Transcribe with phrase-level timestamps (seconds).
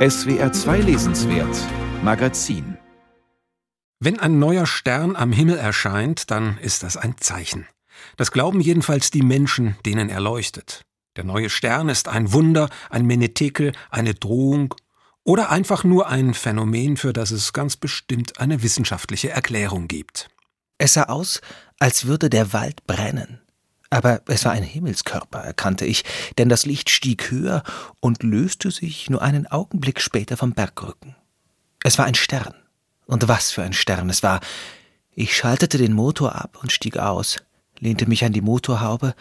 [0.00, 1.54] SWR 2 Lesenswert
[2.02, 2.78] Magazin
[3.98, 7.66] Wenn ein neuer Stern am Himmel erscheint, dann ist das ein Zeichen.
[8.16, 10.86] Das glauben jedenfalls die Menschen, denen er leuchtet.
[11.16, 14.74] Der neue Stern ist ein Wunder, ein Menetekel, eine Drohung
[15.22, 20.30] oder einfach nur ein Phänomen, für das es ganz bestimmt eine wissenschaftliche Erklärung gibt.
[20.78, 21.42] Es sah aus,
[21.78, 23.42] als würde der Wald brennen.
[23.90, 26.04] Aber es war ein Himmelskörper, erkannte ich,
[26.38, 27.64] denn das Licht stieg höher
[27.98, 31.16] und löste sich nur einen Augenblick später vom Bergrücken.
[31.82, 32.54] Es war ein Stern.
[33.06, 34.40] Und was für ein Stern es war.
[35.10, 37.42] Ich schaltete den Motor ab und stieg aus,
[37.80, 39.14] lehnte mich an die Motorhaube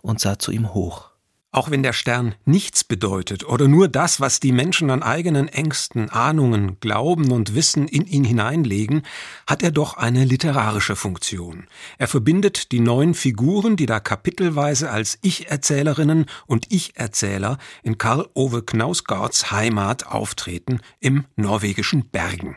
[0.00, 1.11] und sah zu ihm hoch.
[1.54, 6.08] Auch wenn der Stern nichts bedeutet oder nur das, was die Menschen an eigenen Ängsten,
[6.08, 9.02] Ahnungen, Glauben und Wissen in ihn hineinlegen,
[9.46, 11.66] hat er doch eine literarische Funktion.
[11.98, 18.62] Er verbindet die neun Figuren, die da kapitelweise als Ich-Erzählerinnen und Ich-Erzähler in Karl Ove
[18.62, 22.56] Knausgards Heimat auftreten im norwegischen Bergen.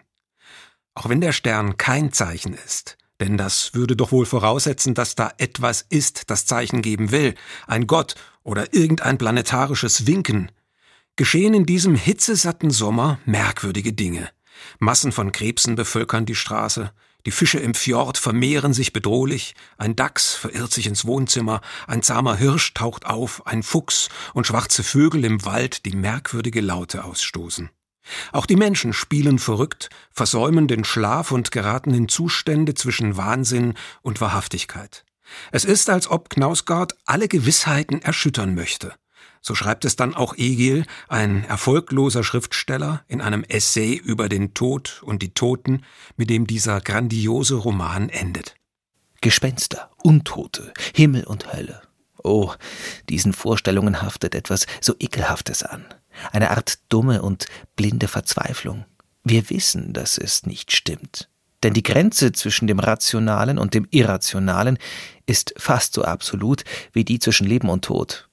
[0.93, 5.32] Auch wenn der Stern kein Zeichen ist, denn das würde doch wohl voraussetzen, dass da
[5.38, 7.35] etwas ist, das Zeichen geben will,
[7.68, 10.52] ein Gott oder irgendein planetarisches Winken.
[11.16, 14.30] Geschehen in diesem hitzesatten Sommer merkwürdige Dinge.
[14.80, 16.91] Massen von Krebsen bevölkern die Straße,
[17.26, 22.36] die Fische im Fjord vermehren sich bedrohlich, ein Dachs verirrt sich ins Wohnzimmer, ein zahmer
[22.38, 27.71] Hirsch taucht auf, ein Fuchs und schwarze Vögel im Wald, die merkwürdige Laute ausstoßen.
[28.31, 34.21] Auch die Menschen spielen verrückt, versäumen den Schlaf und geraten in Zustände zwischen Wahnsinn und
[34.21, 35.05] Wahrhaftigkeit.
[35.51, 38.93] Es ist, als ob Knausgard alle Gewissheiten erschüttern möchte.
[39.41, 45.03] So schreibt es dann auch Egil, ein erfolgloser Schriftsteller, in einem Essay über den Tod
[45.03, 45.84] und die Toten,
[46.15, 48.55] mit dem dieser grandiose Roman endet.
[49.21, 51.81] Gespenster, Untote, Himmel und Hölle.
[52.23, 52.53] Oh,
[53.07, 55.85] diesen Vorstellungen haftet etwas so Ekelhaftes an
[56.32, 58.85] eine Art dumme und blinde Verzweiflung.
[59.24, 61.30] Wir wissen, dass es nicht stimmt.
[61.63, 64.78] Denn die Grenze zwischen dem Rationalen und dem Irrationalen
[65.25, 68.30] ist fast so absolut wie die zwischen Leben und Tod.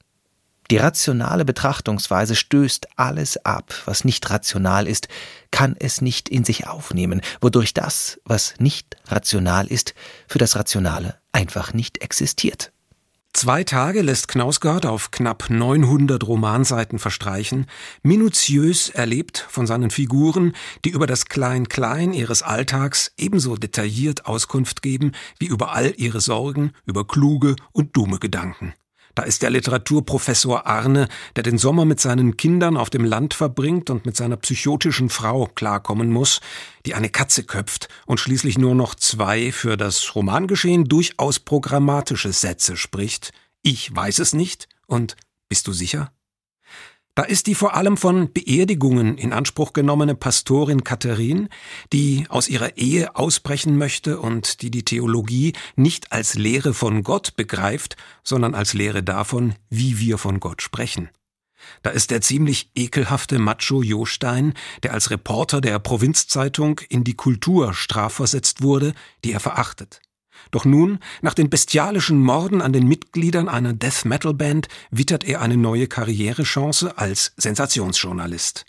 [0.70, 5.08] Die rationale Betrachtungsweise stößt alles ab, was nicht rational ist,
[5.50, 9.94] kann es nicht in sich aufnehmen, wodurch das, was nicht rational ist,
[10.28, 12.72] für das Rationale einfach nicht existiert.
[13.34, 17.66] Zwei Tage lässt Knausgard auf knapp 900 Romanseiten verstreichen,
[18.02, 20.54] minutiös erlebt von seinen Figuren,
[20.84, 26.72] die über das Klein-Klein ihres Alltags ebenso detailliert Auskunft geben wie über all ihre Sorgen,
[26.84, 28.74] über kluge und dumme Gedanken.
[29.14, 33.90] Da ist der Literaturprofessor Arne, der den Sommer mit seinen Kindern auf dem Land verbringt
[33.90, 36.40] und mit seiner psychotischen Frau klarkommen muss,
[36.86, 42.76] die eine Katze köpft und schließlich nur noch zwei für das Romangeschehen durchaus programmatische Sätze
[42.76, 43.32] spricht.
[43.62, 45.16] Ich weiß es nicht und
[45.48, 46.10] bist du sicher?
[47.14, 51.50] Da ist die vor allem von Beerdigungen in Anspruch genommene Pastorin Katharin,
[51.92, 57.36] die aus ihrer Ehe ausbrechen möchte und die die Theologie nicht als Lehre von Gott
[57.36, 61.10] begreift, sondern als Lehre davon, wie wir von Gott sprechen.
[61.82, 67.74] Da ist der ziemlich ekelhafte Macho Jostein, der als Reporter der Provinzzeitung in die Kultur
[67.74, 70.00] strafversetzt wurde, die er verachtet.
[70.50, 75.40] Doch nun, nach den bestialischen Morden an den Mitgliedern einer Death Metal Band, wittert er
[75.40, 78.66] eine neue Karrierechance als Sensationsjournalist.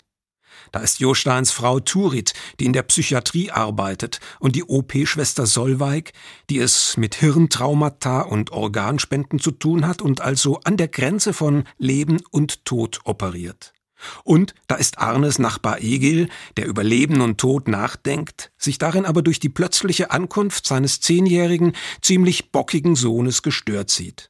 [0.72, 6.12] Da ist Josteins Frau Turit, die in der Psychiatrie arbeitet, und die OP-Schwester Solveig,
[6.50, 11.64] die es mit Hirntraumata und Organspenden zu tun hat und also an der Grenze von
[11.78, 13.73] Leben und Tod operiert.
[14.22, 19.22] Und da ist Arnes Nachbar Egil, der über Leben und Tod nachdenkt, sich darin aber
[19.22, 21.72] durch die plötzliche Ankunft seines zehnjährigen,
[22.02, 24.28] ziemlich bockigen Sohnes gestört sieht.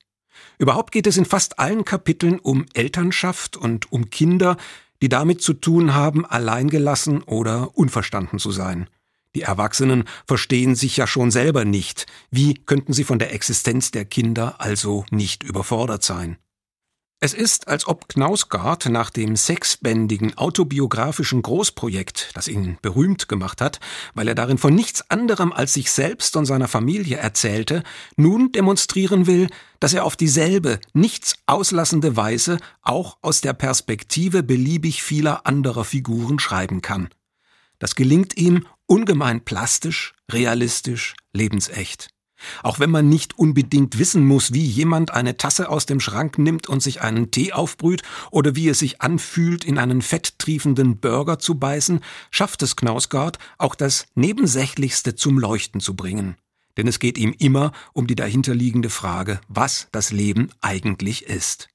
[0.59, 4.57] Überhaupt geht es in fast allen Kapiteln um Elternschaft und um Kinder,
[5.03, 8.89] die damit zu tun haben, alleingelassen oder unverstanden zu sein.
[9.35, 12.07] Die Erwachsenen verstehen sich ja schon selber nicht.
[12.31, 16.39] Wie könnten sie von der Existenz der Kinder also nicht überfordert sein?
[17.25, 23.81] Es ist, als ob Knausgard nach dem sechsbändigen autobiografischen Großprojekt, das ihn berühmt gemacht hat,
[24.13, 27.83] weil er darin von nichts anderem als sich selbst und seiner Familie erzählte,
[28.17, 29.49] nun demonstrieren will,
[29.81, 36.39] dass er auf dieselbe, nichts auslassende Weise auch aus der Perspektive beliebig vieler anderer Figuren
[36.39, 37.09] schreiben kann.
[37.79, 42.14] Das gelingt ihm ungemein plastisch, realistisch, lebensecht.
[42.63, 46.69] Auch wenn man nicht unbedingt wissen muss, wie jemand eine Tasse aus dem Schrank nimmt
[46.69, 51.57] und sich einen Tee aufbrüht oder wie es sich anfühlt, in einen fetttriefenden Burger zu
[51.57, 52.01] beißen,
[52.31, 56.37] schafft es Knausgard, auch das Nebensächlichste zum Leuchten zu bringen.
[56.77, 61.69] Denn es geht ihm immer um die dahinterliegende Frage, was das Leben eigentlich ist.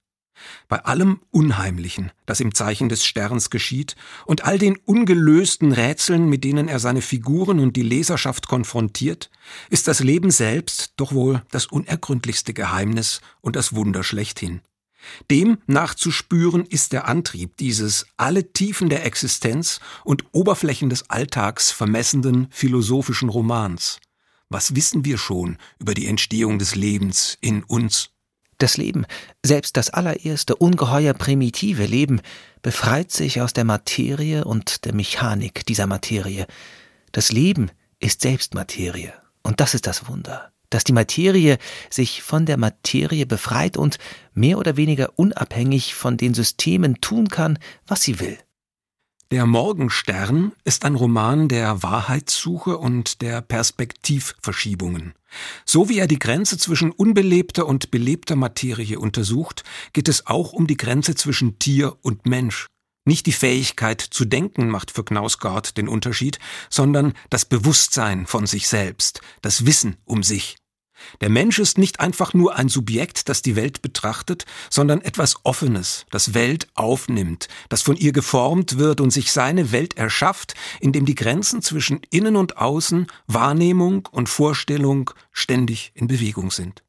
[0.68, 3.96] Bei allem Unheimlichen, das im Zeichen des Sterns geschieht,
[4.26, 9.30] und all den ungelösten Rätseln, mit denen er seine Figuren und die Leserschaft konfrontiert,
[9.70, 14.62] ist das Leben selbst doch wohl das unergründlichste Geheimnis und das Wunder schlechthin.
[15.32, 22.48] Dem nachzuspüren ist der Antrieb dieses alle Tiefen der Existenz und Oberflächen des Alltags vermessenden
[22.52, 24.00] philosophischen Romans.
[24.50, 28.10] Was wissen wir schon über die Entstehung des Lebens in uns?
[28.60, 29.06] Das Leben,
[29.42, 32.22] selbst das allererste, ungeheuer primitive Leben,
[32.62, 36.46] befreit sich aus der Materie und der Mechanik dieser Materie.
[37.14, 39.14] Das Leben ist selbst Materie.
[39.44, 41.58] Und das ist das Wunder, dass die Materie
[41.90, 43.98] sich von der Materie befreit und
[44.34, 48.38] mehr oder weniger unabhängig von den Systemen tun kann, was sie will.
[49.32, 55.14] Der Morgenstern ist ein Roman der Wahrheitssuche und der Perspektivverschiebungen.
[55.66, 60.66] So wie er die Grenze zwischen unbelebter und belebter Materie untersucht, geht es auch um
[60.66, 62.66] die Grenze zwischen Tier und Mensch.
[63.06, 66.40] Nicht die Fähigkeit zu denken macht für Knausgard den Unterschied,
[66.72, 70.58] sondern das Bewusstsein von sich selbst, das Wissen um sich.
[71.22, 76.06] Der Mensch ist nicht einfach nur ein Subjekt, das die Welt betrachtet, sondern etwas Offenes,
[76.12, 81.06] das Welt aufnimmt, das von ihr geformt wird und sich seine Welt erschafft, in dem
[81.06, 86.84] die Grenzen zwischen Innen und Außen, Wahrnehmung und Vorstellung ständig in Bewegung sind.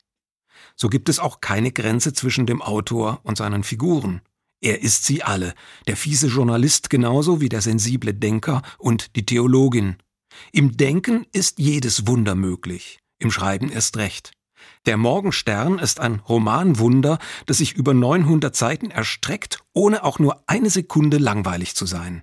[0.77, 4.23] So gibt es auch keine Grenze zwischen dem Autor und seinen Figuren.
[4.63, 5.55] Er ist sie alle,
[5.87, 9.97] der fiese Journalist genauso wie der sensible Denker und die Theologin.
[10.53, 14.33] Im Denken ist jedes Wunder möglich im Schreiben erst recht.
[14.87, 20.71] Der Morgenstern ist ein Romanwunder, das sich über 900 Seiten erstreckt, ohne auch nur eine
[20.71, 22.23] Sekunde langweilig zu sein.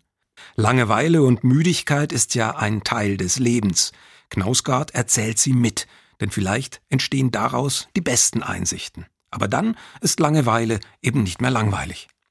[0.55, 3.91] Langeweile und Müdigkeit ist ja ein Teil des Lebens.
[4.29, 5.87] Knausgard erzählt sie mit,
[6.19, 9.05] denn vielleicht entstehen daraus die besten Einsichten.
[9.29, 12.07] Aber dann ist Langeweile eben nicht mehr langweilig.